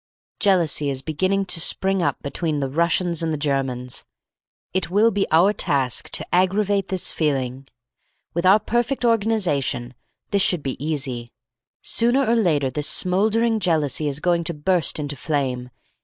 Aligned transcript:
Jealousy 0.39 0.89
is 0.89 1.03
beginning 1.03 1.45
to 1.45 1.59
spring 1.59 2.01
up 2.01 2.23
between 2.23 2.59
the 2.59 2.71
Russians 2.71 3.21
and 3.21 3.31
the 3.31 3.37
Germans. 3.37 4.03
It 4.73 4.89
will 4.89 5.11
be 5.11 5.29
our 5.29 5.53
task 5.53 6.09
to 6.13 6.25
aggravate 6.33 6.87
this 6.87 7.11
feeling. 7.11 7.67
With 8.33 8.43
our 8.43 8.59
perfect 8.59 9.05
organisation 9.05 9.93
this 10.31 10.41
should 10.41 10.63
be 10.63 10.83
easy. 10.83 11.31
Sooner 11.83 12.25
or 12.25 12.33
later 12.35 12.71
this 12.71 12.89
smouldering 12.89 13.59
jealousy 13.59 14.07
is 14.07 14.19
going 14.19 14.43
to 14.45 14.55
burst 14.55 14.97
into 14.99 15.15
flame. 15.15 15.69